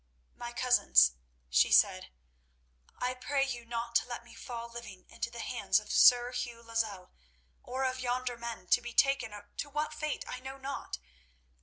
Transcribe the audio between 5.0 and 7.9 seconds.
into the hands of Sir Hugh Lozelle, or